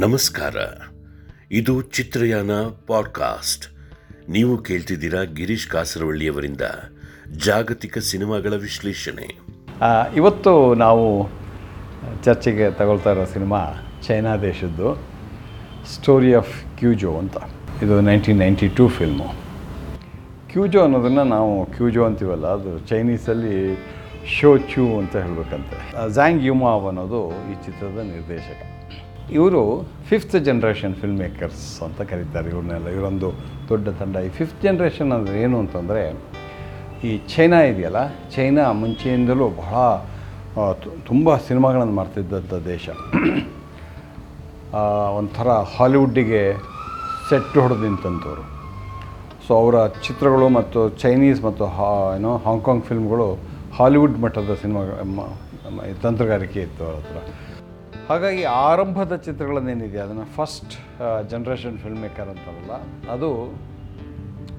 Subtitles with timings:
[0.00, 0.56] ನಮಸ್ಕಾರ.
[1.52, 2.52] ಇದು ಚಿತ್ರಯಾನ
[2.86, 3.64] ಪಾಡ್ಕಾಸ್ಟ್.
[4.30, 6.60] ನೀವು ಕೇಳ್ತಿದ್ದೀರಾ ಗಿರೀಶ್ ಕಾಸರವಳ್ಳಿಯವರಿಂದ
[7.46, 9.26] ಜಾಗತಿಕ ಸಿನಿಮಾಗಳ ವಿಶ್ಲೇಷಣೆ.
[10.16, 11.04] ಇವತ್ತು ನಾವು
[12.24, 13.60] ಚರ್ಚೆಗೆ ತಗೊಳ್ತಾ ಇರೋ ಸಿನಿಮಾ
[14.06, 14.88] ಚೈನಾ ದೇಶದ್ದು
[15.94, 17.36] ಸ್ಟೋರಿ ಆಫ್ ಕ್ಯೂಜೋ ಅಂತ.
[17.82, 19.28] ಇದು nineteen ninety two film
[20.52, 23.56] Qiu Ju ಅನ್ನೋದನ್ನು ನಾವು ಕ್ಯೂಜೋ ಅಂತೀವಲ್ಲ, ಅದು ಚೈನೀಸಲ್ಲಿ
[24.38, 25.78] ಶೋ ಚ್ಯೂ ಅಂತ ಹೇಳಬೇಕಂತೆ.
[26.08, 27.22] ಝ್ಯಾಂಗ್ ಯುಮಾವ್ ಅನ್ನೋದು
[27.52, 28.60] ಈ ಚಿತ್ರದ ನಿರ್ದೇಶಕ.
[29.38, 29.60] ಇವರು
[30.08, 32.88] ಫಿಫ್ತ್ ಜನ್ರೇಷನ್ ಫಿಲ್ಮ್ ಮೇಕರ್ಸ್ ಅಂತ ಕರೀತಾರೆ ಇವ್ರನ್ನೆಲ್ಲ.
[32.96, 33.28] ಇವರೊಂದು
[33.68, 34.16] ದೊಡ್ಡ ತಂಡ.
[34.26, 36.02] ಈ ಫಿಫ್ತ್ ಜನ್ರೇಷನ್ ಅಂದರೆ ಏನು ಅಂತಂದರೆ,
[37.08, 38.00] ಈ ಚೈನಾ ಇದೆಯಲ್ಲ?
[38.34, 39.76] ಚೈನಾ ಮುಂಚೆಯಿಂದಲೂ ಬಹಳ
[41.08, 42.88] ತುಂಬ ಸಿನಿಮಾಗಳನ್ನು ಮಾಡ್ತಿದ್ದಂಥ ದೇಶ.
[45.18, 46.42] ಒಂಥರ ಹಾಲಿವುಡ್ಡಿಗೆ
[47.28, 48.44] ಸೆಟ್ ಹೊಡೆದು ನಿಂತಂಥವ್ರು.
[49.46, 49.76] ಸೊ ಅವರ
[50.06, 53.28] ಚಿತ್ರಗಳು ಮತ್ತು ಚೈನೀಸ್ ಮತ್ತು ಹಾ, ಏನೋ, ಹಾಂಗ್ಕಾಂಗ್ ಫಿಲ್ಮ್ಗಳು
[53.78, 54.82] ಹಾಲಿವುಡ್ ಮಟ್ಟದ ಸಿನಿಮಾ
[56.02, 57.18] ತಂತ್ರಗಾರಿಕೆ ಇತ್ತು ಅವ್ರ ಹತ್ರ.
[58.10, 60.72] ಹಾಗಾಗಿ ಆರಂಭದ ಚಿತ್ರಗಳನ್ನೇನಿದೆ, ಅದನ್ನು ಫಸ್ಟ್
[61.32, 62.74] ಜನ್ರೇಷನ್ ಫಿಲ್ಮ್ ಮೇಕರ್ ಅಂತಾರಲ್ಲ
[63.14, 63.28] ಅದು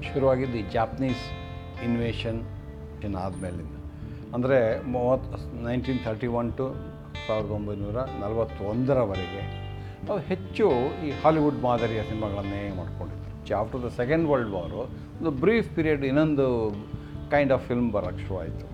[0.06, 1.24] ಶುರುವಾಗಿದ್ದು ಈ ಜಾಪ್ನೀಸ್
[1.86, 2.38] ಇನ್ವೇಷನ್
[3.04, 3.74] ಇನ್ನು ಆದಮೇಲಿಂದ
[4.36, 4.58] ಅಂದರೆ
[4.94, 6.66] ಮೂವತ್ತು ನೈನ್ಟೀನ್ ಥರ್ಟಿ ಒನ್ ಟು
[7.26, 9.42] ಸಾವಿರದ ಒಂಬೈನೂರ ನಲವತ್ತೊಂದರವರೆಗೆ
[10.08, 10.68] ಅವು ಹೆಚ್ಚು
[11.06, 13.32] ಈ ಹಾಲಿವುಡ್ ಮಾದರಿಯ ಸಿನಿಮಾಗಳನ್ನೇ ಮಾಡ್ಕೊಂಡಿದ್ರು.
[13.60, 14.80] After the second world war
[15.18, 16.46] ಒಂದು ಬ್ರೀಫ್ ಪೀರಿಯಡ್ ಇನ್ನೊಂದು
[17.34, 18.66] ಕೈಂಡ್ ಆಫ್ ಫಿಲ್ಮ್ ಬರೋಕ್ಕೆ ಶುರುವಾಯಿತು.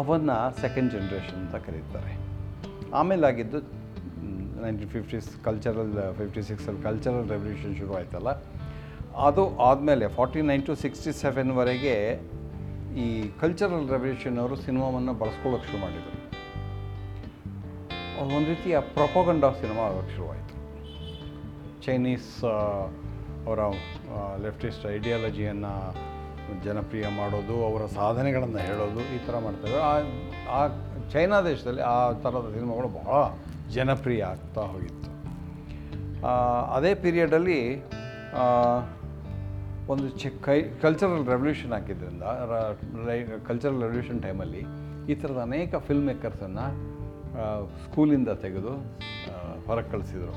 [0.00, 2.12] ಅವನ್ನು ಸೆಕೆಂಡ್ ಜನ್ರೇಷನ್ ಅಂತ ಕರೀತಾರೆ.
[3.00, 3.58] ಆಮೇಲೆ ಆಗಿದ್ದು
[4.64, 8.30] ನೈನ್ಟೀನ್ ಫಿಫ್ಟೀಸ್ ಕಲ್ಚರಲ್ ಫಿಫ್ಟಿ ಸಿಕ್ಸಲ್ಲಿ ಕಲ್ಚರಲ್ ರೆವಲ್ಯೂಷನ್ ಶುರು ಆಯ್ತಲ್ಲ
[9.26, 11.94] ಅದು ಆದಮೇಲೆ ಫಾರ್ಟಿ ನೈನ್ ಟು ಸಿಕ್ಸ್ಟಿ ಸೆವೆನ್ವರೆಗೆ
[13.04, 13.06] ಈ
[13.42, 16.12] ಕಲ್ಚರಲ್ ರೆವಲ್ಯೂಷನ್ ಅವರು ಸಿನಿಮಾವನ್ನು ಬಳಸ್ಕೊಳ್ಳೋಕೆ ಶುರು ಮಾಡಿದರು.
[18.34, 20.54] ಒಂದು ರೀತಿಯ ಪ್ರೊಪಗಂಡ ಸಿನಿಮಾ ಆಗೋಕ್ಕೆ ಶುರುವಾಯಿತು.
[21.86, 22.30] ಚೈನೀಸ್
[23.46, 23.58] ಅವರ
[24.44, 25.72] ಲೆಫ್ಟಿಸ್ಟ್ ಐಡಿಯಾಲಜಿಯನ್ನು
[26.64, 29.94] ಜನಪ್ರಿಯ ಮಾಡೋದು, ಅವರ ಸಾಧನೆಗಳನ್ನು ಹೇಳೋದು ಈ ಥರ ಮಾಡ್ತಾರೆ ಆ
[30.58, 30.62] ಆ
[31.12, 33.20] ಚೈನಾ ದೇಶದಲ್ಲಿ ಆ ಥರದ ಸಿನಿಮಾಗಳು ಬಹಳ
[33.74, 35.10] ಜನಪ್ರಿಯ ಆಗ್ತಾ ಹೋಗಿತ್ತು.
[36.76, 37.60] ಅದೇ ಪೀರಿಯಡಲ್ಲಿ
[39.92, 42.22] ಒಂದು ಚೆ, ಕೈ ಕಲ್ಚರಲ್ ರೆವಲ್ಯೂಷನ್ ಹಾಕಿದ್ರಿಂದ
[43.48, 44.62] ಕಲ್ಚರಲ್ ರೆವಲ್ಯೂಷನ್ ಟೈಮಲ್ಲಿ
[45.12, 46.66] ಈ ಥರದ ಅನೇಕ ಫಿಲ್ಮ್ ಮೇಕರ್ಸನ್ನು
[47.84, 48.72] ಸ್ಕೂಲಿಂದ ತೆಗೆದು
[49.66, 50.34] ಹೊರಗೆ ಕಳಿಸಿದರು.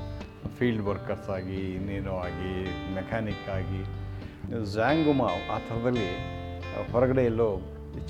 [0.58, 2.52] ಫೀಲ್ಡ್ ವರ್ಕರ್ಸ್ ಆಗಿ, ಇನ್ನೇನೋ ಆಗಿ
[2.94, 3.82] ಮೆಕ್ಯಾನಿಕ್ ಆಗಿ
[4.74, 6.10] ಝ್ಯಾಂಗುಮಾ ಆ ಥರದಲ್ಲಿ
[6.92, 7.48] ಹೊರಗಡೆ ಎಲ್ಲೋ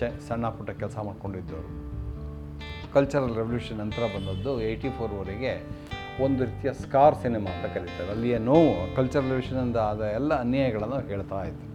[0.00, 1.70] ಚ, ಸಣ್ಣ ಪುಟ್ಟ ಕೆಲಸ ಮಾಡ್ಕೊಂಡಿದ್ದವರು.
[2.94, 5.52] ಕಲ್ಚರಲ್ ರೆವಲ್ಯೂಷನ್ ನಂತರ ಬಂದದ್ದು ಏಯ್ಟಿ ಫೋರ್ವರೆಗೆ
[6.24, 8.08] ಒಂದು ರೀತಿಯ ಸ್ಕಾರ್ ಸಿನಿಮಾ ಅಂತ ಕರೀತಾರೆ.
[8.14, 11.66] ಅಲ್ಲಿಯ ನೋವು ಕಲ್ಚರಲ್ ರೆವಲ್ಯೂಷನಿಂದ ಆದ ಎಲ್ಲ ಅನ್ಯಾಯಗಳನ್ನು ಹೇಳ್ತಾ ಇತ್ತು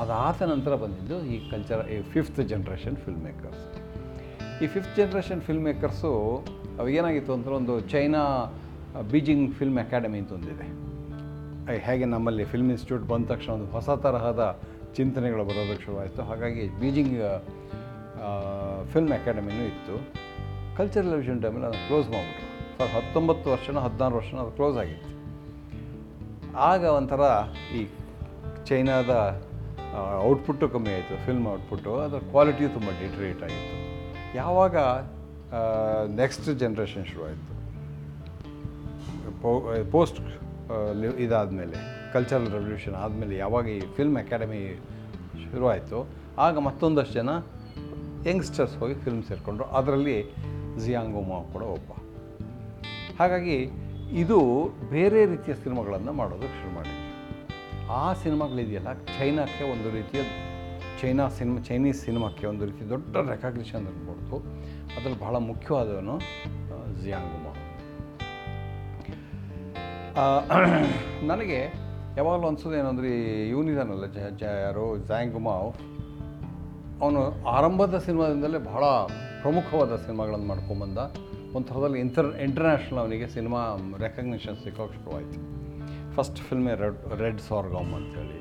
[0.00, 3.64] ಅದಾದ ನಂತರ ಬಂದಿದ್ದು ಈ ಕಲ್ಚರ್ ಈ ಫಿಫ್ತ್ ಜನ್ರೇಷನ್ ಫಿಲ್ಮ್ ಮೇಕರ್ಸ್
[4.62, 6.12] ಈ ಫಿಫ್ತ್ ಜನ್ರೇಷನ್ ಫಿಲ್ಮ್ ಮೇಕರ್ಸು
[6.82, 8.22] ಅವೇನಾಗಿತ್ತು ಅಂದರೆ ಒಂದು ಚೈನಾ
[9.12, 10.66] ಬೀಜಿಂಗ್ ಫಿಲ್ಮ್ ಅಕಾಡೆಮಿ ಅಂತ ಒಂದಿದೆ.
[11.86, 14.44] ಹೇಗೆ ನಮ್ಮಲ್ಲಿ ಫಿಲ್ಮ್ ಇನ್ಸ್ಟಿಟ್ಯೂಟ್ ಬಂದ ತಕ್ಷಣ ಒಂದು ಹೊಸ ತರಹದ
[14.96, 16.22] ಚಿಂತನೆಗಳು ಬರೋದಕ್ಕೆ ಶುರುವಾಯಿತು.
[16.30, 17.18] ಹಾಗಾಗಿ ಬೀಜಿಂಗ್
[18.92, 19.96] ಫಿಲ್ಮ್ ಅಕಾಡೆಮಿನೂ ಇತ್ತು.
[20.78, 22.46] ಕಲ್ಚರಲ್ ರೆವಲ್ಯೂಷನ್ ಟೈಮಲ್ಲಿ ಅದನ್ನು ಕ್ಲೋಸ್ ಮಾಡಿಬಿಟ್ರು.
[22.76, 25.08] ಫಾರ್ ಹತ್ತೊಂಬತ್ತು ವರ್ಷನೋ ಹದಿನಾರು ವರ್ಷನೋ ಅದು ಕ್ಲೋಸ್ ಆಗಿತ್ತು.
[26.70, 27.22] ಆಗ ಒಂಥರ
[27.78, 27.80] ಈ
[28.68, 29.10] ಚೈನಾದ
[30.28, 33.76] ಔಟ್ಪುಟ್ಟು ಕಮ್ಮಿ ಆಯಿತು, ಫಿಲ್ಮ್ ಔಟ್ಪುಟ್ಟು, ಅದರ ಕ್ವಾಲಿಟಿಯು ತುಂಬ ಡಿಟ್ರೇಟ್ ಆಗಿತ್ತು.
[34.40, 34.76] ಯಾವಾಗ
[36.20, 37.48] ನೆಕ್ಸ್ಟ್ ಜನ್ರೇಷನ್ ಶುರುವಾಯಿತು
[39.94, 40.20] ಪೋಸ್ಟ್
[41.24, 41.78] ಇದಾದಮೇಲೆ,
[42.14, 44.60] ಕಲ್ಚರಲ್ ರೆವಲ್ಯೂಷನ್ ಆದಮೇಲೆ ಯಾವಾಗ ಈ ಫಿಲ್ಮ್ ಅಕಾಡೆಮಿ
[45.44, 45.98] ಶುರುವಾಯಿತು,
[46.46, 47.30] ಆಗ ಮತ್ತೊಂದಷ್ಟು ಜನ
[48.30, 49.66] ಯಂಗ್ಸ್ಟರ್ಸ್ ಹೋಗಿ ಫಿಲ್ಮ್ ಸೇರಿಕೊಂಡ್ರು.
[49.78, 50.16] ಅದರಲ್ಲಿ
[50.84, 51.90] ಜಿಯಾಂಗೋಮಾ ಕೂಡ ಒಬ್ಬ.
[53.18, 53.56] ಹಾಗಾಗಿ
[54.22, 54.38] ಇದು
[54.90, 57.06] ಬೇರೆ ರೀತಿಯ ಸಿನಿಮಾಗಳನ್ನು ಮಾಡೋದಕ್ಕೆ ಶುರು ಮಾಡಿದ್ರು.
[57.92, 60.20] ಆ ಸಿನಿಮಾಗಳಿದೆಯಲ್ಲ, ಚೈನಾಕ್ಕೆ ಒಂದು ರೀತಿಯ
[61.00, 64.38] ಚೈನಾ ಸಿನಿಮಾ, ಚೈನೀಸ್ ಸಿನಿಮಾಕ್ಕೆ ಒಂದು ರೀತಿ ದೊಡ್ಡ ರೆಕಾಗ್ನಿಷನ್ ಕೊಡ್ತು.
[64.96, 66.16] ಅದರಲ್ಲಿ ಬಹಳ ಮುಖ್ಯವಾದವನು
[67.02, 67.52] ಝಿಯಾಂಗುಮಾ
[71.30, 71.58] ನನಗೆ
[72.16, 73.10] ಯಾವಾಗಲೂ ಅನ್ಸೋದು ಏನಂದ್ರೆ
[73.48, 75.68] ಇವನಿದಾನಲ್ಲ ಜ ಜ, ಯಾರು ಝ್ಯಾಂಗುಮಾವ್
[77.02, 78.84] ಅವನು ಆರಂಭದ ಸಿನಿಮಾದಿಂದಲೇ ಬಹಳ
[79.42, 80.98] ಪ್ರಮುಖವಾದ ಸಿನಿಮಾಗಳನ್ನು ಮಾಡ್ಕೊಂಬಂದ
[81.54, 83.60] ಒಂದು ಥರದಲ್ಲಿ ಇಂಟರ್ ಇಂಟರ್ನ್ಯಾಷನಲ್ ಅವನಿಗೆ ಸಿನಿಮಾ
[84.02, 85.40] ರೆಕಗ್ನಿಷನ್ ಸಿಕ್ಕೋಕೆ ಆಯಿತು
[86.16, 88.40] ಫಸ್ಟ್ ಫಿಲ್ಮೇ ರೆಡ್ ರೆಡ್ ಸಾರ್ಗಾಮ್ ಅಂಥೇಳಿ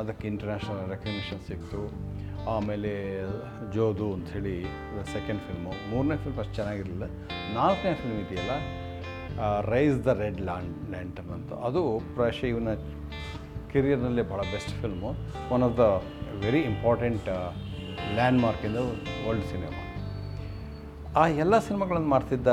[0.00, 1.80] ಅದಕ್ಕೆ ಇಂಟರ್ನ್ಯಾಷನಲ್ ರೆಕಗ್ನಿಷನ್ ಸಿಕ್ತು.
[2.54, 2.92] ಆಮೇಲೆ
[3.74, 4.54] ಜೋದು ಅಂಥೇಳಿ
[5.14, 7.06] ಸೆಕೆಂಡ್ ಫಿಲ್ಮು ಮೂರನೇ ಫಿಲ್ಮ್ ಅಷ್ಟು ಚೆನ್ನಾಗಿರಲಿಲ್ಲ.
[7.58, 8.52] ನಾಲ್ಕನೇ ಫಿಲ್ಮ್ ಇದೆಯಲ್ಲ
[9.72, 11.50] raise the red land lantern ಅಂತ.
[11.68, 11.82] ಅದು
[12.14, 12.74] ಪ್ರಾಯಶ ಇವನ
[13.72, 15.10] ಕೆರಿಯರ್ನಲ್ಲೇ ಭಾಳ best film
[15.56, 15.86] one of the
[16.46, 17.28] very important
[18.46, 18.78] landmark in
[19.26, 19.84] world cinema
[21.16, 22.48] ಆ ಎಲ್ಲ ಸಿನಿಮಾಗಳನ್ನು ಮಾಡ್ತಿದ್ದ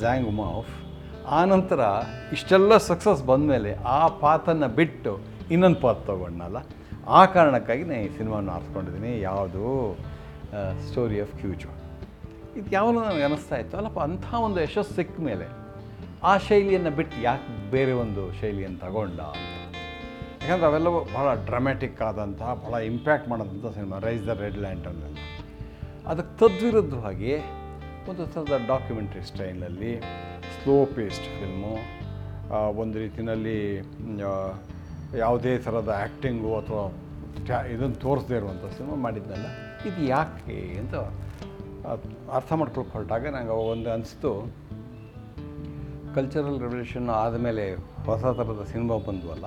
[0.00, 0.72] ಝ್ಯಾಂಗ್ ಉಮಾಫ್,
[1.36, 1.80] ಆ ನಂತರ
[2.32, 5.12] ಇಷ್ಟೆಲ್ಲ ಸಕ್ಸಸ್ ಬಂದಮೇಲೆ ಆ ಪಾತನ್ನು ಬಿಟ್ಟು
[5.54, 6.58] ಇನ್ನೊಂದು ಪಾತ್ ತೊಗೊಂಡಲ್ಲ
[7.18, 9.12] ಆ ಕಾರಣಕ್ಕಾಗಿ ನಾನು ಈ ಸಿನಿಮಾನ ಆರಿಸ್ಕೊಂಡಿದ್ದೀನಿ.
[9.28, 9.64] ಯಾವುದು?
[10.88, 11.74] ಸ್ಟೋರಿ ಆಫ್ ಫ್ಯೂಚರ್
[12.58, 13.76] ಇದು ಯಾವಾಗಲೂ ನನಗೆ ಅನ್ನಿಸ್ತಾ ಇತ್ತು.
[13.80, 15.46] ಅಲ್ಲಪ್ಪ, ಅಂಥ ಒಂದು ಯಶಸ್ಸು ಸಿಕ್ಕ ಮೇಲೆ
[16.30, 19.20] ಆ ಶೈಲಿಯನ್ನು ಬಿಟ್ಟು ಯಾಕೆ ಬೇರೆ ಒಂದು ಶೈಲಿಯನ್ನು ತಗೊಂಡ?
[19.20, 25.18] ಅಂತ ಯಾಕಂದರೆ ಅವೆಲ್ಲವೂ ಭಾಳ ಡ್ರಾಮ್ಯಾಟಿಕ್ ಆದಂತಹ ಭಾಳ ಇಂಪ್ಯಾಕ್ಟ್ ಮಾಡೋದಂಥ ಸಿನಿಮಾ ರೈಸ್ ದ ರೆಡ್ ಲ್ಯಾಂಟನ್ನೆಲ್ಲ
[26.08, 27.32] ಅದಕ್ಕೆ ತದ್ವಿರುದ್ಧವಾಗಿ
[28.10, 29.92] ಒಂದು ಥರದ ಡಾಕ್ಯುಮೆಂಟ್ರಿ ಸ್ಟೈಲಲ್ಲಿ
[30.56, 31.74] ಸ್ಲೋ ಪೇಸ್ಟ್ ಫಿಲ್ಮು
[32.80, 33.58] ಒಂದು ರೀತಿಯಲ್ಲಿ
[35.18, 36.84] ಯಾವುದೇ ಥರದ ಆ್ಯಕ್ಟಿಂಗು ಅಥವಾ
[37.74, 39.48] ಇದನ್ನು ತೋರಿಸದೇ ಇರುವಂಥ ಸಿನಿಮಾ ಮಾಡಿದ್ನಲ್ಲ
[39.88, 40.94] ಇದು ಯಾಕೆ ಅಂತ
[42.36, 44.32] ಅರ್ಥ ಮಾಡ್ಕೊಳಕ್ಕೆ ಹೊರಟಾಗ ನಂಗೆ ಒಂದು ಅನಿಸ್ತು.
[46.14, 47.64] ಕಲ್ಚರಲ್ ರೆವಲ್ಯೂಷನ್ ಆದಮೇಲೆ
[48.08, 49.46] ಹೊಸ ಥರದ ಸಿನಿಮಾ ಬಂದ್ವಲ್ಲ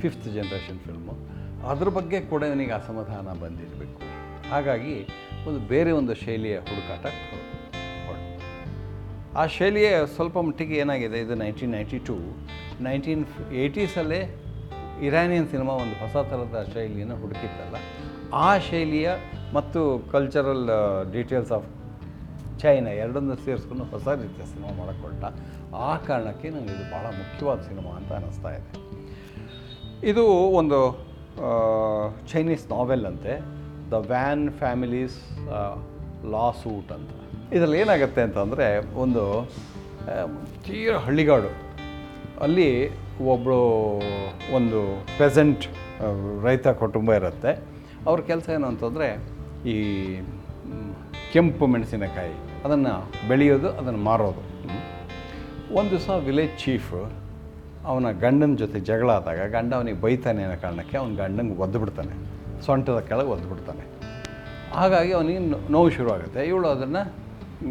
[0.00, 1.14] ಫಿಫ್ತ್ ಜನ್ರೇಷನ್ ಫಿಲ್ಮು
[1.68, 4.00] ಅದ್ರ ಬಗ್ಗೆ ಕೂಡ ನನಗೆ ಅಸಮಾಧಾನ ಬಂದಿರಬೇಕು.
[4.50, 4.96] ಹಾಗಾಗಿ
[5.48, 7.06] ಒಂದು ಬೇರೆ ಒಂದು ಶೈಲಿಯ ಹುಡುಕಾಟ.
[9.40, 12.16] ಆ ಶೈಲಿಯ ಸ್ವಲ್ಪ ಮಟ್ಟಿಗೆ ಏನಾಗಿದೆ, ಇದು ನೈನ್ಟೀನ್ ನೈಂಟಿ ಟು.
[12.86, 13.24] ನೈನ್ಟೀನ್
[13.62, 14.20] ಏಯ್ಟೀಸಲ್ಲೇ
[15.06, 17.76] ಇರಾನಿಯನ್ ಸಿನಿಮಾ ಒಂದು ಹೊಸ ಥರದ ಶೈಲಿಯನ್ನು ಹುಡುಕಿತ್ತಲ್ಲ.
[18.46, 19.08] ಆ ಶೈಲಿಯ
[19.56, 19.80] ಮತ್ತು
[20.12, 20.64] ಕಲ್ಚರಲ್
[21.16, 21.66] ಡೀಟೇಲ್ಸ್ ಆಫ್
[22.62, 25.24] ಚೈನಾ ಎರಡನ್ನು ಸೇರಿಸ್ಕೊಂಡು ಹೊಸ ರೀತಿಯ ಸಿನಿಮಾ ಮಾಡಿಕೊಟ್ಟ.
[25.88, 28.70] ಆ ಕಾರಣಕ್ಕೆ ನನಗೆ ಇದು ಭಾಳ ಮುಖ್ಯವಾದ ಸಿನಿಮಾ ಅಂತ ಅನ್ನಿಸ್ತಾ ಇದೆ.
[30.10, 30.24] ಇದು
[30.60, 30.78] ಒಂದು
[32.32, 33.34] ಚೈನೀಸ್ ನಾವೆಲ್ ಅಂತೆ.
[33.92, 35.16] The Wan families
[36.34, 37.10] lawsuit ಅಂತ.
[37.54, 38.66] ಇದರಲ್ಲಿ ಏನಾಗುತ್ತೆ ಅಂತಂದರೆ
[39.02, 39.24] ಒಂದು
[40.66, 41.50] ತೀರ ಹಳ್ಳಿಗಾಡು.
[42.44, 42.70] ಅಲ್ಲಿ
[43.32, 43.60] ಒಬ್ಬಳು
[44.56, 44.80] ಒಂದು
[45.20, 45.64] ಪೆಸೆಂಟ್
[46.46, 47.52] ರೈತ ಕುಟುಂಬ ಇರುತ್ತೆ.
[48.08, 49.06] ಅವ್ರ ಕೆಲಸ ಏನು ಅಂತಂದರೆ
[49.72, 49.76] ಈ
[51.32, 52.34] ಕೆಂಪು ಮೆಣಸಿನಕಾಯಿ,
[52.64, 52.92] ಅದನ್ನು
[53.28, 54.42] ಬೆಳೆಯೋದು, ಅದನ್ನು ಮಾರೋದು.
[55.78, 56.92] ಒಂದು ದಿವಸ ವಿಲೇಜ್ ಚೀಫ್
[57.90, 61.78] ಅವನ ಗಂಡನ ಜೊತೆ ಜಗಳ ಆದಾಗ, ಗಂಡ ಅವನಿಗೆ ಬೈತಾನೆ ಅನ್ನೋ ಕಾರಣಕ್ಕೆ ಅವನ ಗಂಡಂಗೆ ಒದ್ದು
[62.66, 63.84] ಸೊಂಟದ ಕೆಳಗೆ ಒದ್ದು ಬಿಡ್ತಾನೆ.
[64.78, 65.40] ಹಾಗಾಗಿ ಅವನಿಗೆ
[65.74, 66.40] ನೋವು ಶುರುವಾಗುತ್ತೆ.
[66.50, 67.02] ಇವಳು ಅದನ್ನು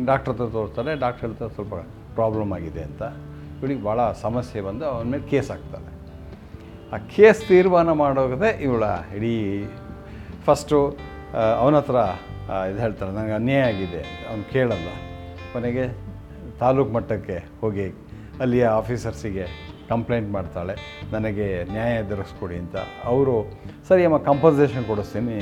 [0.10, 1.76] ಡಾಕ್ಟ್ರ್ ಹತ್ರ ತೋರಿಸ್ತಾರೆ ಡಾಕ್ಟ್ರ್ ಹತ್ರ ಸ್ವಲ್ಪ
[2.18, 3.04] ಪ್ರಾಬ್ಲಮ್ ಆಗಿದೆ ಅಂತ.
[3.60, 5.92] ಇವಳಿಗೆ ಭಾಳ ಸಮಸ್ಯೆ ಬಂದು ಅವನ ಮೇಲೆ ಕೇಸ್ ಹಾಕ್ತಾನೆ.
[6.94, 8.86] ಆ ಕೇಸ್ ತೀರ್ಮಾನ ಮಾಡೋದೇ ಇವಳ
[9.18, 9.36] ಇಡೀ
[10.48, 10.80] ಫಸ್ಟು
[11.62, 12.00] ಅವನ ಹತ್ರ
[12.70, 14.90] ಇದು ಹೇಳ್ತಾರೆ ನನಗೆ ಅನ್ಯಾಯ ಆಗಿದೆ ಅವ್ನು ಕೇಳಲ್ಲ.
[15.54, 15.86] ಕೊನೆಗೆ
[16.60, 17.88] ತಾಲೂಕು ಮಟ್ಟಕ್ಕೆ ಹೋಗಿ
[18.44, 19.46] ಅಲ್ಲಿಯ ಆಫೀಸರ್ಸಿಗೆ
[19.92, 20.76] ಕಂಪ್ಲೇಂಟ್ ಮಾಡ್ತಾಳೆ,
[21.16, 22.78] ನನಗೆ ನ್ಯಾಯ ಎದುರಿಸ್ಕೊಡಿ ಅಂತ.
[23.12, 23.36] ಅವರು,
[23.90, 25.38] ಸರಿ ಅಮ್ಮ ಕಂಪನ್ಸೇಷನ್ ಕೊಡಿಸ್ತೀನಿ,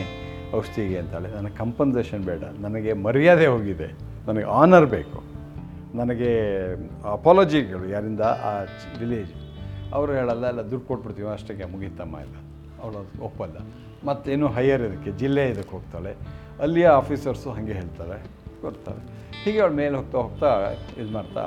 [0.59, 1.29] ಔಷಧಿಗೆ ಅಂತಾಳೆ.
[1.37, 3.89] ನನಗೆ ಕಂಪನ್ಸೇಷನ್ ಬೇಡ, ನನಗೆ ಮರ್ಯಾದೆ ಹೋಗಿದೆ,
[4.27, 5.19] ನನಗೆ ಆನರ್ ಬೇಕು.
[5.99, 6.31] ನನಗೆ
[7.15, 8.51] ಅಪಾಲಜಿಗಳು ಯಾರಿಂದ ಆ
[9.01, 9.33] ವಿಲೇಜ್
[9.97, 12.35] ಅವರು ಹೇಳಲ್ಲ ಎಲ್ಲ ದುಡ್ಡು ಕೊಟ್ಬಿಡ್ತೀವಿ, ಅಷ್ಟಕ್ಕೆ ಮುಗೀತಮ್ಮ ಇಲ್ಲ
[12.81, 13.57] ಅವಳು ಒಪ್ಪಲ್ಲ.
[14.07, 16.13] ಮತ್ತೇನು ಹೈಯರ್ ಇದಕ್ಕೆ, ಜಿಲ್ಲೆ ಇದಕ್ಕೆ ಹೋಗ್ತಾಳೆ.
[16.63, 18.17] ಅಲ್ಲಿಯ ಆಫೀಸರ್ಸು ಹಾಗೆ ಹೇಳ್ತಾರೆ,
[18.63, 19.01] ಕೊಡ್ತಾರೆ.
[19.43, 20.49] ಹೀಗೆ ಅವಳು ಮೇಲೆ ಹೋಗ್ತಾ ಹೋಗ್ತಾ
[21.01, 21.43] ಇದು ಮಾಡ್ತಾ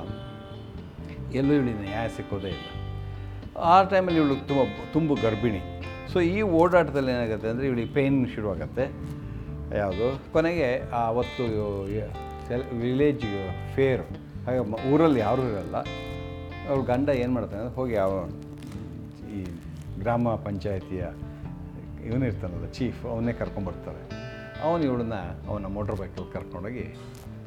[1.38, 2.66] ಎಲ್ಲೂ ಇಲ್ಲಿ ನ್ಯಾಯ ಸಿಕ್ಕೋದೇ ಇಲ್ಲ.
[3.58, 4.60] ಆ ಟೈಮಲ್ಲಿ ಇವಳು ತುಂಬ
[4.92, 5.60] ತುಂಬ ಗರ್ಭಿಣಿ.
[6.12, 8.82] ಸೊ ಈ ಓಡಾಟದಲ್ಲಿ ಏನಾಗುತ್ತೆ ಅಂದರೆ ಇವಳಿಗೆ ಪೇಯ್ನ್ ಶುರುವಾಗತ್ತೆ.
[9.76, 10.32] ಯಾವುದು?
[10.32, 11.84] ಕೊನೆಗೆ ಆವತ್ತು
[12.80, 13.22] ವಿಲೇಜ್
[13.74, 14.00] ಫೇರ್
[14.46, 15.76] ಹಾಗೆ ಊರಲ್ಲಿ ಯಾರೂ ಇರಲ್ಲ.
[16.68, 18.28] ಅವ್ರ ಗಂಡ ಏನು ಮಾಡ್ತಾನೆ ಅಂದರೆ ಹೋಗಿ ಅವ
[19.34, 19.44] ಈ
[20.00, 21.04] ಗ್ರಾಮ ಪಂಚಾಯತಿಯ
[22.06, 24.10] ಇವನಿರ್ತಾನಲ್ಲ ಚೀಫ್ ಅವನ್ನೇ ಕರ್ಕೊಂಬರ್ತಾರೆ
[24.62, 25.14] ಅವನು ಇವಳನ್ನ
[25.48, 26.96] ಅವನ ಮೋಟ್ರ್ ಬೈಕಲ್ಲಿ ಕರ್ಕೊಂಡೋಗಿ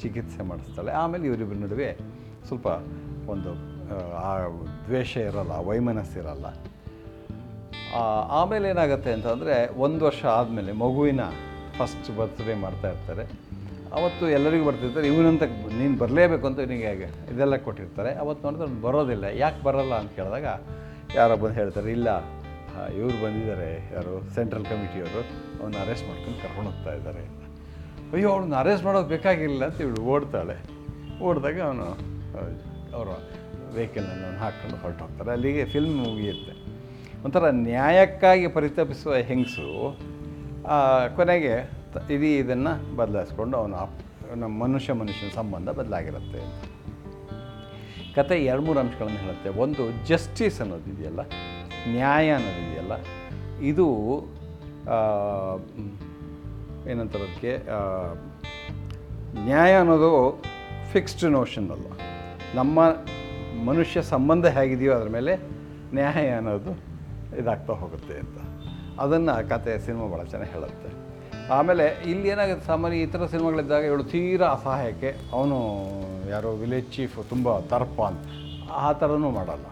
[0.01, 0.91] ಚಿಕಿತ್ಸೆ ಮಾಡಿಸ್ತಾಳೆ.
[0.91, 1.97] ಆಮೇಲೆ ಇವರಿಬ್ಬರ ನಡುವೆ
[2.47, 2.67] ಸ್ವಲ್ಪ
[3.27, 4.47] ಒಂದು ಆ,
[4.85, 6.45] ದ್ವೇಷ ಇರಲ್ಲ ವೈಮನಸ್ಸು ಇರಲ್ಲ.
[7.95, 7.99] ಆ,
[8.41, 11.19] ಆಮೇಲೆ ಏನಾಗುತ್ತೆ ಅಂತಂದರೆ ಒಂದು ವರ್ಷ ಆದಮೇಲೆ ಮಗುವಿನ
[11.77, 13.49] ಫಸ್ಟ್ ಬರ್ತ್ಡೇ ಮಾಡ್ತಾ ಇರ್ತಾರೆ.
[13.93, 15.43] ಅವತ್ತು ಎಲ್ಲರಿಗೂ ಬರ್ತಿರ್ತಾರೆ ಇವನಂತ
[15.77, 16.91] ನೀನು ಬರಲೇಬೇಕು ಅಂತ ಇವನಿಗೆ
[17.33, 18.15] ಇದೆಲ್ಲ ಕೊಟ್ಟಿರ್ತಾರೆ.
[18.15, 19.23] ಅವತ್ತು ನೋಡಿದ್ರೆ ಅವ್ನು ಬರೋದಿಲ್ಲ.
[19.23, 20.45] ಯಾಕೆ ಬರಲ್ಲ ಅಂತ ಕೇಳಿದಾಗ
[21.15, 22.23] ಯಾರೋ ಬಂದು ಹೇಳ್ತಾರೆ ಇಲ್ಲ
[22.95, 25.19] ಇವರು ಬಂದಿದ್ದಾರೆ ಯಾರು ಸೆಂಟ್ರಲ್ ಕಮಿಟಿಯವರು
[25.61, 27.39] ಅವನ್ನ ಅರೆಸ್ಟ್ ಮಾಡ್ಕೊಂಡು ಕರ್ಕೊಂಡು ಹೋಗ್ತಾ ಇದ್ದಾರೆ.
[28.13, 30.57] ಅಯ್ಯೋ ಅವ್ಳನ್ನ ಅರೆಸ್ಟ್ ಮಾಡೋದು ಬೇಕಾಗಿರಲಿಲ್ಲ ಅಂತ ಇವಳು ಓಡ್ತಾಳೆ.
[31.23, 31.85] ಓಡಿದಾಗ ಅವನು
[32.95, 33.07] ಅವರ
[33.73, 36.53] ವೆಹಿಕಲ್ನಲ್ಲಿ ಹಾಕ್ಕೊಂಡು ಹೊರಟು ಹೋಗ್ತಾರೆ ಅಲ್ಲಿಗೆ ಫಿಲ್ಮ್ ಮುಗಿಯುತ್ತೆ
[37.23, 39.97] ಒಂಥರ ನ್ಯಾಯಕ್ಕಾಗಿ ಪರಿತಪಿಸುವ ಹೆಂಗಸು
[41.15, 41.53] ಕೊನೆಗೆ
[42.13, 43.79] ಇಡೀ ಇದನ್ನು ಬದಲಾಯಿಸ್ಕೊಂಡು ಅವನು
[44.35, 46.41] ನಮ್ಮ ಮನುಷ್ಯ ಮನುಷ್ಯನ ಸಂಬಂಧ ಬದಲಾಗಿರುತ್ತೆ
[48.15, 49.49] ಕತೆ ಎರಡು ಮೂರು ಅಂಶಗಳನ್ನು ಹೇಳುತ್ತೆ.
[49.59, 51.21] ಒಂದು ಜಸ್ಟಿಸ್ ಅನ್ನೋದಿದೆಯಲ್ಲ
[51.87, 52.93] ನ್ಯಾಯ ಅನ್ನೋದಿದೆಯಲ್ಲ
[53.61, 53.85] ಇದು
[54.89, 54.97] ಆ,
[55.77, 55.89] ಮ್,
[56.89, 57.79] ಏನಂತಾರೆ ಅದಕ್ಕೆ ಆ,
[59.43, 60.11] ನ್ಯಾಯ ಅನ್ನೋದು
[60.91, 61.87] ಫಿಕ್ಸ್ಡ್ ನೋಷನ್ ಅಲ್ಲ
[62.55, 62.77] ನಮ್ಮ
[63.65, 65.35] ಮನುಷ್ಯ ಸಂಬಂಧ ಹೇಗಿದೆಯೋ ಅದರ ಮೇಲೆ
[65.93, 66.71] ನ್ಯಾಯ ಅನ್ನೋದು
[67.37, 68.37] ಇದಾಗ್ತಾ ಹೋಗುತ್ತೆ ಅಂತ.
[68.99, 71.09] ಅದನ್ನು ಕತೆ ಸಿನಿಮಾ ಭಾಳ ಚೆನ್ನಾಗಿ ಹೇಳುತ್ತೆ.
[71.49, 75.57] ಆಮೇಲೆ ಇಲ್ಲಿ ಏನಾಗುತ್ತೆ ಸಾಮಾನ್ಯ ಈ ಥರ ಸಿನಿಮಾಗಳಿದ್ದಾಗ ಇವಳು ತೀರಾ ಅಸಹಾಯಕ್ಕೆ, ಅವನು
[76.29, 78.25] ಯಾರೋ ವಿಲೇಜ್ ಚೀಫ್ ತುಂಬ ತರ್ಪ ಅಂತ,
[78.71, 79.65] ಆ ಥರನೂ ಮಾಡಲ್ಲ.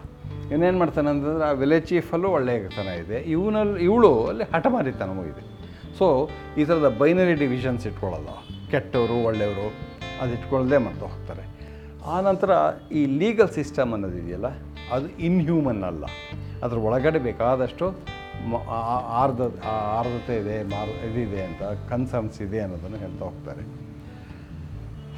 [0.52, 3.16] ಇನ್ನೇನು ಮಾಡ್ತಾನೆ ಅಂತಂದ್ರೆ ಆ ವಿಲೇಜ್ ಚೀಫಲ್ಲೂ ಒಳ್ಳೆಯತನ ಇದೆ.
[3.16, 5.58] ಇವನಲ್ಲಿ ಇವಳು ಅಲ್ಲಿ ಹಠಮಾರಿತನವೂ ಇದೆ.
[5.98, 8.28] ಸೊ ಈ ಥರದ ಬೈನರಿ ಡಿವಿಷನ್ಸ್ ಇಟ್ಕೊಳ್ಳಲ್ಲ
[8.70, 9.74] ಕೆಟ್ಟವರು, ಒಳ್ಳೆಯವರು,
[10.22, 11.47] ಅದು ಇಟ್ಕೊಳ್ಳದೆ ಮಾಡ್ತಾ ಹೋಗ್ತಾರೆ.
[12.06, 12.50] ಆನಂತರ
[12.92, 14.46] ಈ ಲೀಗಲ್ ಸಿಸ್ಟಮ್ ಅನ್ನೋದಿದೆಯಲ್ಲ
[14.92, 16.04] ಅದು ಇನ್ಹ್ಯೂಮನ್ ಅಲ್ಲ.
[16.62, 17.88] ಅದ್ರ ಒಳಗಡೆ ಬೇಕಾದಷ್ಟು
[19.08, 19.40] ಆರ್ದ
[19.98, 23.60] ಆರ್ದ್ರತೆ ಆ- ಇದೆ, ಮಾರ್, ಇದಿದೆ ಅಂತ, ಕನ್ಸರ್ನ್ಸ್ ಇದೆ ಅನ್ನೋದನ್ನು ಹೇಳ್ತಾ ಹೋಗ್ತಾರೆ.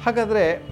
[0.03, 0.67] ಹಾಗಾದರೆ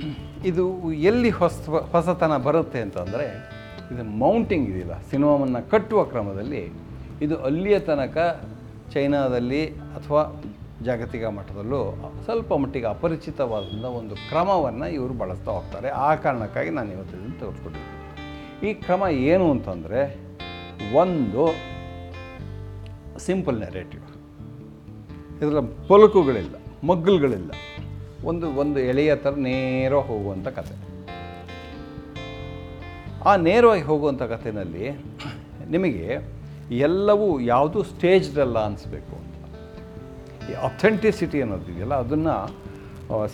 [0.46, 3.52] ಇದು ಎಲ್ಲಿ ಹೊಸ, ಹೊಸತನ ಬರುತ್ತೆ ಅಂತಂದರೆ,
[3.94, 6.72] ಇದು ಮೌಂಟಿಂಗ್ ಇದೆಯಲ್ಲ, ಸಿನಿಮಾವನ್ನು ಕಟ್ಟುವ ಕ್ರಮದಲ್ಲಿ
[7.22, 8.42] ಇದು ಅಲ್ಲಿಯ ತನಕ
[8.94, 10.44] ಚೈನಾದಲ್ಲಿ ಅಥವಾ
[10.88, 11.80] ಜಾಗತಿಕ ಮಟ್ಟದಲ್ಲೂ
[12.26, 15.90] ಸ್ವಲ್ಪ ಮಟ್ಟಿಗೆ ಅಪರಿಚಿತವಾದಂಥ ಒಂದು ಕ್ರಮವನ್ನು ಇವರು ಬಳಸ್ತಾ ಹೋಗ್ತಾರೆ.
[15.90, 18.70] ಆ ಕಾರಣಕ್ಕಾಗಿ ನಾನು ಇವತ್ತಿನ ತೋರಿಸ್ಕೊಟ್ಟಿದ್ದೀನಿ.
[18.70, 20.02] ಈ ಕ್ರಮ ಏನು ಅಂತಂದರೆ
[21.02, 21.44] ಒಂದು
[23.26, 24.06] ಸಿಂಪಲ್ ನೆರೇಟಿವ್
[25.44, 26.56] ಇದರ ಪೊಲಕುಗಳಿಲ್ಲ,
[26.88, 27.52] ಮಗ್ಗಲುಗಳಿಲ್ಲ.
[28.30, 30.76] ಒಂದು ಒಂದು ಎಳೆಯ ಥರ ನೇರ ಹೋಗುವಂಥ ಕತೆ.
[33.30, 34.86] ಆ ನೇರವಾಗಿ ಹೋಗುವಂಥ ಕಥೆಯಲ್ಲಿ
[35.70, 36.08] ನಿಮಗೆ
[36.78, 39.16] ಎಲ್ಲವೂ ಯಾವುದು ಸ್ಟೇಜ್ಡಲ್ಲ ಅನಿಸ್ಬೇಕು
[40.50, 42.36] ಈ ಅಥೆಂಟಿಸಿಟಿ ಅನ್ನೋದಿದೆಯಲ್ಲ ಅದನ್ನು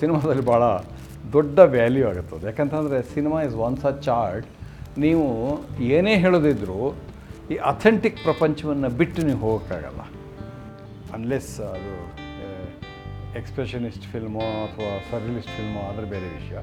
[0.01, 0.63] ಸಿನಿಮಾದಲ್ಲಿ ಭಾಳ
[1.35, 2.45] ದೊಡ್ಡ ವ್ಯಾಲ್ಯೂ ಆಗುತ್ತದೆ.
[2.51, 4.47] ಯಾಕಂತಂದರೆ cinema is once a chart
[5.05, 5.25] ನೀವು
[5.95, 6.79] ಏನೇ ಹೇಳೋದಿದ್ರೂ
[7.53, 10.01] ಈ ಅಥೆಂಟಿಕ್ ಪ್ರಪಂಚವನ್ನು ಬಿಟ್ಟು ನೀವು ಹೋಗೋಕ್ಕಾಗಲ್ಲ.
[11.17, 11.95] ಅನ್ಲೆಸ್ ಅದು
[13.39, 16.57] ಎಕ್ಸ್ಪ್ರೆಷನಿಸ್ಟ್ ಫಿಲ್ಮೋ ಅಥವಾ ಸರ್ರಿಲಿಸ್ಟ್ ಫಿಲ್ಮೋ ಆದರೆ ಬೇರೆ ವಿಷಯ.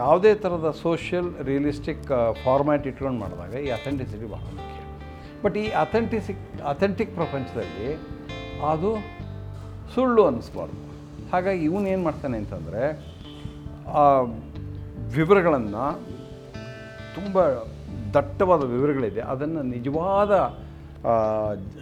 [0.00, 2.06] ಯಾವುದೇ ಥರದ ಸೋಷಿಯಲ್ ರಿಯಲಿಸ್ಟಿಕ್
[2.44, 4.78] ಫಾರ್ಮ್ಯಾಟ್ ಇಟ್ಕೊಂಡು ಮಾಡಿದಾಗ ಈ ಅಥೆಂಟಿಸಿಟಿ ಬಹಳ ಮುಖ್ಯ.
[5.44, 7.88] ಬಟ್ ಈ ಅಥೆಂಟಿಸಿಕ್ ಅಥೆಂಟಿಕ್ ಪ್ರಪಂಚದಲ್ಲಿ
[8.62, 8.96] ಅದು
[9.94, 10.88] ಸುಳ್ಳು ಅನ್ನಿಸ್ಬಾರ್ದು.
[11.30, 13.14] ಹಾಗಾಗಿ ಇವನು ಏನು ಮಾಡ್ತಾನೆ ಅಂತಂದರೆ,
[13.88, 14.20] ಆ
[15.12, 16.00] ವಿವರಗಳನ್ನು
[17.14, 17.42] ತುಂಬ
[18.14, 19.20] ದಟ್ಟವಾದ ವಿವರಗಳಿದೆ.
[19.20, 20.58] ಅದನ್ನು ನಿಜವಾದ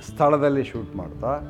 [0.08, 1.40] ಸ್ಥಳದಲ್ಲಿ ಶೂಟ್ ಮಾಡ್ತಾ,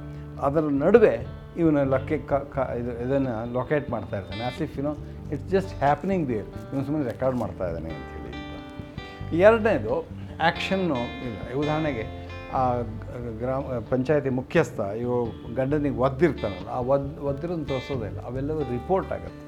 [0.43, 4.45] ಅದರ ನಡುವೆ ಇವನ ಲಕ್ಕೆ ಕ ಇದು, ಇದನ್ನು ಲೊಕೇಟ್ ಮಾಡ್ತಾ ಇರ್ತಾನೆ.
[4.45, 4.97] As if you know
[5.33, 9.35] it's just happening there ಇವನು ಸುಮ್ಮನೆ ರೆಕಾರ್ಡ್ ಮಾಡ್ತಾ ಇದ್ದಾನೆ ಅಂತೇಳಿ ಅಂತ.
[9.35, 10.07] ಎರಡನೇದು
[10.43, 11.61] ಆ್ಯಕ್ಷನ್ನು ಇಲ್ಲ.
[11.61, 12.26] ಉದಾಹರಣೆಗೆ
[12.57, 12.61] ಆ
[13.41, 15.17] ಗ್ರಾಮ, ಪಂಚಾಯತಿ ಮುಖ್ಯಸ್ಥ ಇವು
[15.59, 19.45] ಗಂಡನಿಗೆ ಒದ್ದಿರ್ತಾನಲ್ಲ, ಆ ಒದ್ ಒದ್ದಿರೋದು ತೋರಿಸೋದಿಲ್ಲ ಅವೆಲ್ಲವೂ ರಿಪೋರ್ಟ್ ಆಗುತ್ತೆ.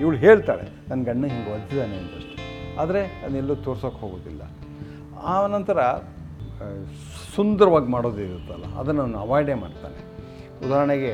[0.00, 2.36] ಇವಳು ಹೇಳ್ತಾಳೆ ನನ್ನ ಗಂಡ ಹಿಂಗೆ ಒದ್ದಿದ್ದಾನೆ ಅಂತಷ್ಟು
[2.82, 4.42] ಆದರೆ ಅದನ್ನೆಲ್ಲೂ ತೋರ್ಸೋಕೆ ಹೋಗೋದಿಲ್ಲ.
[5.32, 5.78] ಆ ನಂತರ
[7.34, 10.00] ಸುಂದರವಾಗಿ ಮಾಡೋದಿರುತ್ತಲ್ಲ ಅದನ್ನು ಅವನು ಅವಾಯ್ಡೇ ಮಾಡ್ತಾನೆ.
[10.64, 11.12] ಉದಾಹರಣೆಗೆ,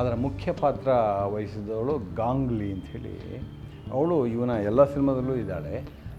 [0.00, 0.90] ಅದರ ಮುಖ್ಯ ಪಾತ್ರ
[1.34, 3.16] ವಹಿಸಿದವಳು ಗಾಂಗ್ಲಿ ಅಂಥೇಳಿ
[3.94, 5.74] ಅವಳು ಇವನ ಎಲ್ಲ ಸಿನಿಮಾದಲ್ಲೂ ಇದ್ದಾಳೆ.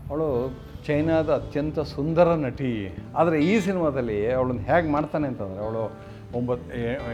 [0.09, 0.27] ಅವಳು
[0.87, 2.71] ಚೈನಾದ ಅತ್ಯಂತ ಸುಂದರ ನಟಿ.
[3.19, 5.83] ಆದರೆ ಈ ಸಿನಿಮಾದಲ್ಲಿ ಅವಳನ್ನು ಹೇಗೆ ಮಾಡ್ತಾನೆ ಅಂತಂದರೆ, ಅವಳು
[6.39, 6.67] ಒಂಬತ್ತು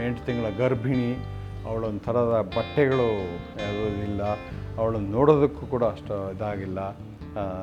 [0.06, 1.10] ಎಂಟು ತಿಂಗಳ ಗರ್ಭಿಣಿ,
[1.68, 3.08] ಅವಳೊಂದು ಥರದ ಬಟ್ಟೆಗಳು
[4.08, 4.22] ಇಲ್ಲ
[4.80, 6.80] ಅವಳನ್ನು ನೋಡೋದಕ್ಕೂ ಕೂಡ ಅಷ್ಟು ಇದಾಗಿಲ್ಲ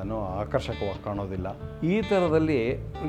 [0.00, 1.48] ಏನೋ ಆಕರ್ಷಕವಾಗಿ ಕಾಣೋದಿಲ್ಲ.
[1.92, 2.60] ಈ ಥರದಲ್ಲಿ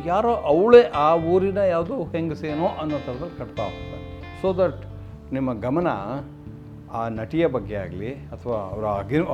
[0.06, 4.06] ಯಾರೋ ಅವಳೇ ಆ ಊರಿನ ಯಾವುದೋ ಹೆಂಗಸೇನೋ ಅನ್ನೋ ಥರದಲ್ಲಿ ಕಟ್ತಾ ಹೋಗ್ತಾರೆ.
[4.42, 4.82] ಸೊ ದಟ್
[5.36, 5.88] ನಿಮ್ಮ ಗಮನ
[6.98, 8.86] ಆ ನಟಿಯ ಬಗ್ಗೆ ಆಗಲಿ, ಅಥವಾ ಅವರ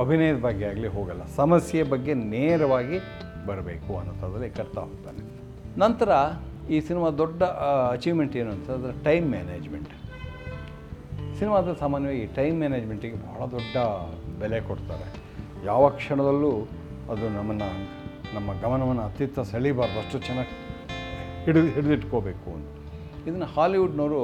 [0.02, 1.24] ಅಭಿನಯದ ಬಗ್ಗೆ ಆಗಲಿ ಹೋಗಲ್ಲ.
[1.36, 2.98] ಸಮಸ್ಯೆ ಬಗ್ಗೆ ನೇರವಾಗಿ
[3.46, 4.14] ಬರಬೇಕು ಅನ್ನೋ
[4.56, 5.22] ಕರ್ತಾ ಹೋಗ್ತಾನೆ.
[5.78, 6.10] ನಂತರ
[6.70, 7.42] ಈ ಸಿನಿಮಾ ದೊಡ್ಡ
[7.92, 9.88] ಅಚೀವ್ಮೆಂಟ್ ಏನು ಅಂತಂದರೆ ಟೈಮ್ ಮ್ಯಾನೇಜ್ಮೆಂಟ್
[11.38, 13.76] ಸಿನಿಮಾದಲ್ಲಿ ಸಾಮಾನ್ಯವಾಗಿ ಟೈಮ್ ಮ್ಯಾನೇಜ್ಮೆಂಟಿಗೆ ಬಹಳ ದೊಡ್ಡ
[14.40, 15.06] ಬೆಲೆ ಕೊಡ್ತಾರೆ.
[15.64, 16.68] ಯಾವ ಕ್ಷಣದಲ್ಲೂ
[17.10, 17.68] ಅದು ನಮ್ಮನ್ನು,
[18.34, 20.54] ನಮ್ಮ ಗಮನವನ್ನು ಅತ್ಯುತ್ತ ಸೆಳೀಬಾರ್ದು, ಅಷ್ಟು ಚೆನ್ನಾಗಿ
[21.44, 22.68] ಹಿಡಿದು, ಹಿಡಿದಿಟ್ಕೋಬೇಕು ಅಂತ.
[23.28, 24.22] ಇದನ್ನು ಹಾಲಿವುಡ್ನವರು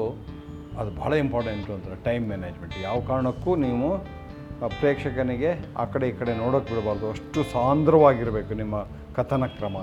[0.78, 4.19] ಅದು ಬಹಳ ಇಂಪಾರ್ಟೆಂಟು ಅಂತಾರೆ ಟೈಮ್ ಮ್ಯಾನೇಜ್ಮೆಂಟ್ ಯಾವ ಕಾರಣಕ್ಕೂ ನೀವು
[4.68, 7.10] ಪ್ರೇಕ್ಷಕನಿಗೆ ಆ ಕಡೆ ಈ ಕಡೆ ನೋಡೋಕೆ ಬಿಡಬಾರ್ದು.
[7.10, 8.76] ಅಷ್ಟು ಸಾಂದ್ರವಾಗಿರಬೇಕು ನಿಮ್ಮ
[9.16, 9.76] ಕಥನ ಕ್ರಮ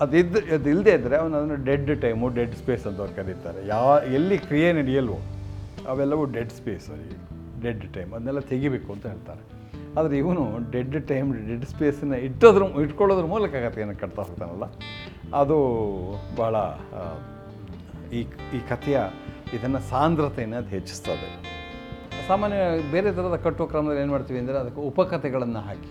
[0.00, 3.66] ಅದಿದ್ದು ಅದು ಇಲ್ಲದೆ ಇದ್ದರೆ ಅವನು ಅದನ್ನು ಡೆಡ್ ಟೈಮು ಡೆಡ್ ಸ್ಪೇಸ್ ಅಂತ ಅವ್ರು ಕರೀತಾರೆ.
[3.66, 5.18] ಯಾವ ಎಲ್ಲಿ ಕ್ರಿಯೆ ನಡೆಯಲ್ವೋ
[5.88, 6.88] ಅವೆಲ್ಲವೂ ಡೆಡ್ ಸ್ಪೇಸ್
[7.62, 9.40] ಡೆಡ್ ಟೈಮ್ ಅದನ್ನೆಲ್ಲ ತೆಗಿಬೇಕು ಅಂತ ಹೇಳ್ತಾರೆ.
[9.98, 14.64] ಆದರೆ ಇವನು ಡೆಡ್ ಟೈಮ್ ಡೆಡ್ ಸ್ಪೇಸನ್ನ ಇಟ್ಟೋದ್ರ, ಇಟ್ಕೊಳ್ಳೋದ್ರ ಮೂಲಕ ಕಥೆಯನ್ನು ಕಟ್ತಾ ಹೋಗ್ತಾನಲ್ಲ.
[15.34, 15.58] ಅದು
[16.38, 16.54] ಭಾಳ
[18.12, 18.20] ಈ
[18.56, 19.00] ಈ ಕಥೆಯ
[19.54, 21.51] ಇದನ್ನು ಸಾಂದ್ರತೆಯನ್ನು ಅದು ಹೆಚ್ಚಿಸ್ತದೆ.
[22.32, 22.58] ಸಾಮಾನ್ಯ
[22.92, 25.90] ಬೇರೆ ಥರದ ಕಟ್ಟುವ ಕ್ರಮದಲ್ಲಿ ಏನು ಮಾಡ್ತೀವಿ ಅಂದರೆ ಅದಕ್ಕೆ ಉಪಕಥೆಗಳನ್ನು ಹಾಕಿ.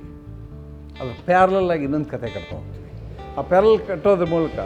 [1.02, 2.90] ಅದು ಪ್ಯಾರಲಾಗಿ ಇನ್ನೊಂದು ಕತೆ ಕಟ್ತಾ ಹೋಗ್ತೀವಿ.
[3.38, 4.60] ಆ ಪ್ಯಾರಲ್ ಕಟ್ಟೋದ್ರ ಮೂಲಕ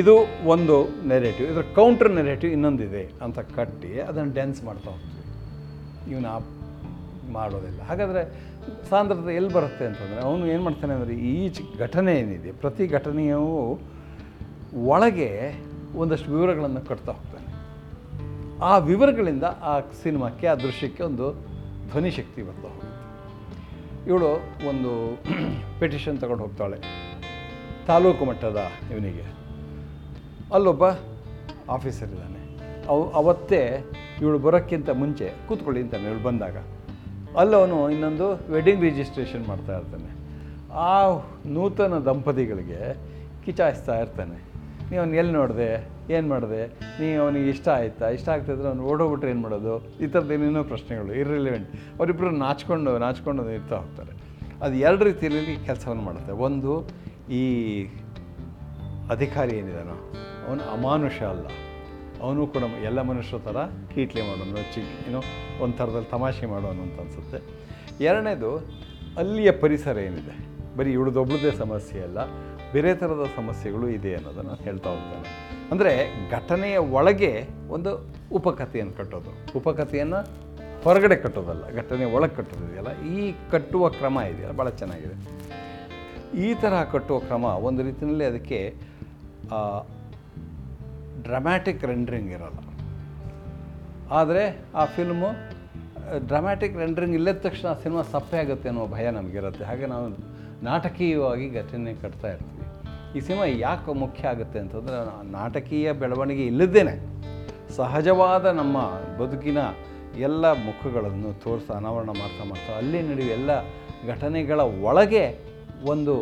[0.00, 0.14] ಇದು
[0.54, 0.76] ಒಂದು
[1.12, 5.24] ನೆರೇಟಿವ್ ಇದರ ಕೌಂಟರ್ ನೆರೇಟಿವ್ ಇನ್ನೊಂದಿದೆ ಅಂತ ಕಟ್ಟಿ ಅದನ್ನು ಡ್ಯಾನ್ಸ್ ಮಾಡ್ತಾ ಹೋಗ್ತೀವಿ.
[6.12, 6.38] ಇವನು ಆ
[7.36, 7.80] ಮಾಡೋದಿಲ್ಲ.
[7.90, 8.22] ಹಾಗಾದರೆ
[8.90, 11.34] ಸಾಂದ್ರತೆ ಎಲ್ಲಿ ಬರುತ್ತೆ ಅಂತಂದರೆ ಅವನು ಏನು ಮಾಡ್ತಾನೆ ಅಂದರೆ ಈ
[11.84, 13.44] ಘಟನೆ ಏನಿದೆ, ಪ್ರತಿ ಘಟನೆಯೂ
[14.94, 15.30] ಒಳಗೆ
[16.02, 17.14] ಒಂದಷ್ಟು ವಿವರಗಳನ್ನು ಕಟ್ತಾ
[18.62, 21.32] ಆ ವಿವರಗಳಿಂದ ಆ ಸಿನಿಮಾಕ್ಕೆ, ಆ ದೃಶ್ಯಕ್ಕೆ ಒಂದು
[21.90, 23.06] ಧ್ವನಿ ಶಕ್ತಿ ಬರ್ತಾ ಹೋಗುತ್ತೆ.
[24.06, 24.26] ಇವಳು
[24.68, 25.22] ಒಂದು
[25.80, 26.78] ಪೆಟಿಷನ್ ತಗೊಂಡು ಹೋಗ್ತಾಳೆ.
[27.86, 28.58] ತಾಲೂಕು ಮಟ್ಟದ
[28.90, 29.22] ಇವನಿಗೆ.
[30.54, 30.84] ಅಲ್ಲೊಬ್ಬ
[31.70, 32.58] ಆಫೀಸರ್ ಇದ್ದಾನೆ.
[32.88, 33.84] ಅವು, ಅವತ್ತೇ
[34.20, 36.56] ಇವಳು ಬರೋಕ್ಕಿಂತ ಮುಂಚೆ ಕೂತ್ಕೊಳ್ಳಿ ಅಂತಾನೆ ಇವಳು ಬಂದಾಗ.
[37.38, 40.16] ಅಲ್ಲವನು ಇನ್ನೊಂದು ವೆಡ್ಡಿಂಗ್ ರಿಜಿಸ್ಟ್ರೇಷನ್ ಮಾಡ್ತಾ ಇರ್ತಾನೆ.
[40.72, 42.96] ಆ ನೂತನ ದಂಪತಿಗಳಿಗೆ
[43.44, 44.55] ಕಿಚಾಯಿಸ್ತಾ ಇರ್ತಾನೆ.
[44.90, 45.88] ನೀವು ಅವ್ನು ಎಲ್ಲಿ ನೋಡಿದೆ?
[46.12, 46.66] ಏನು ಮಾಡಿದೆ?
[46.66, 48.08] ನೀ ಅವನಿಗೆ ಇಷ್ಟ ಆಯ್ತಾ?
[48.08, 49.98] ಇಷ್ಟ ಆಗ್ತಿದ್ರೆ ಅವ್ನು ಓಡೋಗ್ಬಿಟ್ರೆ ಏನು ಮಾಡೋದು?
[49.98, 54.12] ಈ ಥರದ್ದು ಏನೇನೋ ಪ್ರಶ್ನೆಗಳು ಇರ್ರಿಲಿವೆಂಟ್ ಅವರಿಬ್ಬರು ನಾಚ್ಕೊಂಡು ನಾಚ್ಕೊಂಡು ಇರ್ತಾ ಹೋಗ್ತಾರೆ.
[54.62, 56.32] ಅದು ಎರಡು ರೀತಿಯಲ್ಲಿ ಕೆಲಸವನ್ನು ಮಾಡುತ್ತೆ.
[56.32, 56.88] ಒಂದು,
[57.30, 57.84] ಈ
[59.10, 60.12] ಅಧಿಕಾರಿ ಏನಿದಾನೋ,
[60.48, 61.46] ಅವನು ಅಮಾನುಷ ಅಲ್ಲ.
[62.22, 63.56] ಅವನು ಕೂಡ ಎಲ್ಲ ಮನುಷ್ಯರ ಥರ
[63.94, 65.20] ಕೀಟ್ಲೆ ಮಾಡೋನು ಚಿ ಏನೋ
[65.64, 67.66] ಒಂದು ಥರದಲ್ಲಿ ತಮಾಷೆ ಮಾಡೋನು ಅಂತ ಅನಿಸುತ್ತೆ.
[68.04, 68.56] ಎರಡನೇದು,
[69.16, 70.56] ಅಲ್ಲಿಯ ಪರಿಸರ ಏನಿದೆ?
[70.76, 72.18] ಬರೀ ಇವಳದೊಬ್ಳದೇ ಸಮಸ್ಯೆ ಅಲ್ಲ.
[72.74, 75.28] ಬೇರೆ ಥರದ ಸಮಸ್ಯೆಗಳು ಇದೆ ಅನ್ನೋದನ್ನು ಹೇಳ್ತಾ ಹೋಗ್ತಾನೆ
[75.72, 75.92] ಅಂದರೆ
[76.36, 77.30] ಘಟನೆಯ ಒಳಗೆ
[77.76, 77.90] ಒಂದು
[78.38, 79.30] ಉಪಕಥೆಯನ್ನು ಕಟ್ಟೋದು.
[79.58, 80.20] ಉಪಕಥೆಯನ್ನು
[80.84, 85.16] ಹೊರಗಡೆ ಕಟ್ಟೋದಲ್ಲ ಘಟನೆ ಒಳಗೆ ಕಟ್ಟೋದಿದೆಯಲ್ಲ ಈ ಕಟ್ಟುವ ಕ್ರಮ ಇದೆಯಲ್ಲ ಭಾಳ ಚೆನ್ನಾಗಿದೆ.
[86.44, 88.60] ಈ ಥರ ಕಟ್ಟುವ ಕ್ರಮ ಒಂದು ರೀತಿಯಲ್ಲಿ ಅದಕ್ಕೆ
[91.26, 92.58] ಡ್ರಮ್ಯಾಟಿಕ್ ರೆಂಡ್ರಿಂಗ್ ಇರಲ್ಲ.
[94.18, 94.42] ಆದರೆ
[94.80, 95.30] ಆ ಫಿಲ್ಮು
[96.30, 99.64] ಡ್ರಾಮ್ಯಾಟಿಕ್ ರೆಂಡ್ರಿಂಗ್ ಇಲ್ಲದ ತಕ್ಷಣ ಆ ಸಿನಿಮಾ ಸಪ್ಪೆ ಆಗುತ್ತೆ ಅನ್ನೋ ಭಯ ನಮಗಿರುತ್ತೆ.
[99.70, 100.06] ಹಾಗೆ ನಾವು
[100.68, 102.55] ನಾಟಕೀಯವಾಗಿ ಘಟನೆ ಕಟ್ತಾ ಇರ್ತೀವಿ.
[103.16, 104.96] ಈ ಸಿನಿಮಾ ಯಾಕೆ ಮುಖ್ಯ ಆಗುತ್ತೆ ಅಂತಂದರೆ
[105.30, 106.94] ನಾಟಕೀಯ ಬೆಳವಣಿಗೆ ಇಲ್ಲದೇನೆ
[107.76, 108.78] ಸಹಜವಾದ ನಮ್ಮ
[109.20, 109.60] ಬದುಕಿನ
[110.28, 113.50] ಎಲ್ಲ ಮುಖಗಳನ್ನು ತೋರಿಸಿ ಅನಾವರಣ ಮಾಡ್ತಾ ಮಾಡ್ತಾ ಅಲ್ಲಿ ನಡೆಯುವ ಎಲ್ಲ
[114.12, 115.24] ಘಟನೆಗಳ ಒಳಗೆ
[115.92, 116.14] ಒಂದು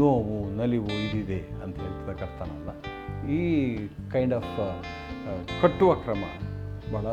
[0.00, 2.70] ನೋವು, ನಲಿವು ಇದಿದೆ ಅಂತ ಹೇಳ್ತಕ್ಕಂಥನಲ್ಲ
[3.38, 3.40] ಈ
[4.12, 4.54] ಕೈಂಡ್ ಆಫ್
[5.62, 6.24] ಕಟ್ಟುವ ಕ್ರಮ
[6.92, 7.06] ಭಾಳ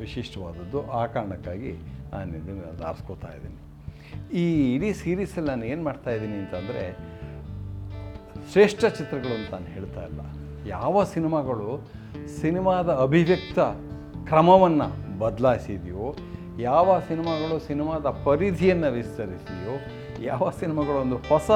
[0.00, 0.78] ವಿಶಿಷ್ಟವಾದದ್ದು.
[0.90, 1.72] ಆ ಕಾರಣಕ್ಕಾಗಿ
[2.12, 3.60] ನಾನು ಇದನ್ನು ಆರಿಸ್ಕೋತಾ ಇದ್ದೀನಿ.
[4.42, 4.44] ಈ
[4.74, 6.84] ಇಡೀ ಸೀರೀಸಲ್ಲಿ ನಾನು ಏನು ಮಾಡ್ತಾ ಇದ್ದೀನಿ ಅಂತಂದರೆ
[8.52, 10.20] ಶ್ರೇಷ್ಠ ಚಿತ್ರಗಳು ಅಂತ ನಾನು ಹೇಳ್ತಾ ಇಲ್ಲ.
[10.74, 11.68] ಯಾವ ಸಿನಿಮಾಗಳು
[12.40, 13.58] ಸಿನಿಮಾದ ಅಭಿವ್ಯಕ್ತ
[14.28, 14.88] ಕ್ರಮವನ್ನು
[15.22, 16.06] ಬದಲಾಯಿಸಿದೆಯೋ,
[16.68, 19.74] ಯಾವ ಸಿನಿಮಾಗಳು ಸಿನಿಮಾದ ಪರಿಧಿಯನ್ನು ವಿಸ್ತರಿಸಿದೆಯೋ,
[20.30, 21.50] ಯಾವ ಸಿನಿಮಾಗಳು ಒಂದು ಹೊಸ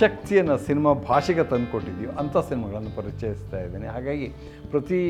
[0.00, 3.88] ಶಕ್ತಿಯನ್ನು ಸಿನಿಮಾ ಭಾಷೆಗೆ ತಂದುಕೊಟ್ಟಿದೆಯೋ ಅಂಥ ಸಿನಿಮಾಗಳನ್ನು ಪರಿಚಯಿಸ್ತಾ ಇದ್ದೀನಿ.
[3.94, 4.28] ಹಾಗಾಗಿ
[4.72, 5.00] ಪ್ರತಿ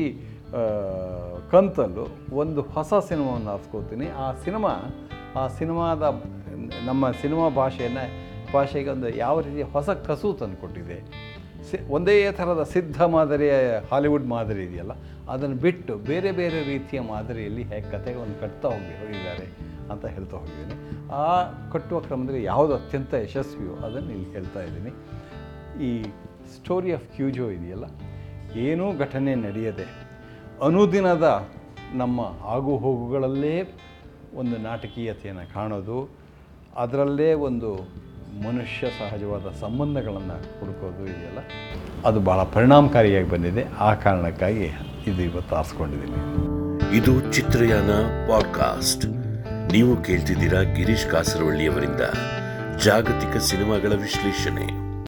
[1.51, 2.05] ಕಂತಲ್ಲೂ
[2.43, 4.73] ಒಂದು ಹೊಸ ಸಿನಿಮಾವನ್ನು ಆರಿಸ್ಕೋತೀನಿ ಆ ಸಿನಿಮಾ,
[5.41, 6.03] ಆ ಸಿನಿಮಾದ
[6.89, 8.05] ನಮ್ಮ ಸಿನಿಮಾ ಭಾಷೆಯನ್ನು
[8.53, 10.97] ಭಾಷೆಗೆ ಒಂದು ಯಾವ ರೀತಿ ಹೊಸ ಕಸು ತಂದುಕೊಟ್ಟಿದೆ
[11.67, 13.53] ಸಿ, ಒಂದೇ ಥರದ ಸಿದ್ಧ ಮಾದರಿಯ
[13.89, 14.93] ಹಾಲಿವುಡ್ ಮಾದರಿ ಇದೆಯಲ್ಲ,
[15.33, 19.45] ಅದನ್ನು ಬಿಟ್ಟು ಬೇರೆ ಬೇರೆ ರೀತಿಯ ಮಾದರಿಯಲ್ಲಿ ಹೇಗೆ ಕಥೆಗಳನ್ನು ಕಟ್ತಾ ಹೋಗಿ, ಹೋಗಿದ್ದಾರೆ
[19.91, 20.75] ಅಂತ ಹೇಳ್ತಾ ಹೋಗಿದ್ದೀನಿ
[21.23, 21.25] ಆ
[21.73, 24.93] ಕಟ್ಟುವ ಕ್ರಮದಲ್ಲಿ ಯಾವುದು ಅತ್ಯಂತ ಯಶಸ್ವಿಯೋ ಅದನ್ನು ಇಲ್ಲಿ ಹೇಳ್ತಾ ಇದ್ದೀನಿ.
[25.87, 25.91] ಈ
[26.55, 27.87] ಸ್ಟೋರಿ ಆಫ್ ಕ್ಯೂಜೋ ಇದೆಯಲ್ಲ,
[28.65, 29.87] ಏನೂ ಘಟನೆ ನಡೆಯದೆ.
[30.67, 31.27] ಅನುದಿನದ
[32.01, 32.19] ನಮ್ಮ
[32.55, 33.55] ಆಗು ಹೋಗುಗಳಲ್ಲೇ
[34.41, 35.97] ಒಂದು ನಾಟಕೀಯತೆಯನ್ನು ಕಾಣೋದು
[36.77, 37.73] ಅದರಲ್ಲೇ ಒಂದು
[38.43, 41.37] ಮನುಷ್ಯ ಸಹಜವಾದ ಸಂಬಂಧಗಳನ್ನು ಹುಡುಕೋದು ಇದೆಯಲ್ಲ,
[42.05, 43.65] ಅದು ಭಾಳ ಪರಿಣಾಮಕಾರಿಯಾಗಿ ಬಂದಿದೆ.
[43.79, 44.63] ಆ ಕಾರಣಕ್ಕಾಗಿ
[45.07, 46.97] ಇದು ಇವತ್ತು ಆರಿಸ್ಕೊಂಡಿದ್ದೀನಿ.
[46.97, 47.89] ಇದು ಚಿತ್ರಯಾನ
[48.29, 49.05] ಪಾಡ್ಕಾಸ್ಟ್.
[49.71, 52.01] ನೀವು ಕೇಳ್ತಿದ್ದೀರಾ ಗಿರೀಶ್ ಕಾಸರವಳ್ಳಿಯವರಿಂದ
[52.83, 54.80] ಜಾಗತಿಕ ಸಿನಿಮಾಗಳ ವಿಶ್ಲೇಷಣೆ.